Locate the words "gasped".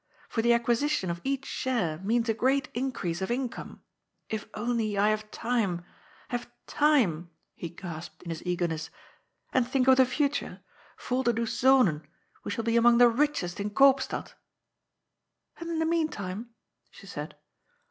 7.69-8.23